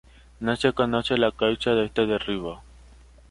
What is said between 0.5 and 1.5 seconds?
se conoce la